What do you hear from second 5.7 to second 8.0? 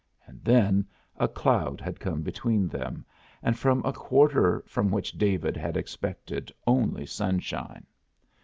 expected only sunshine.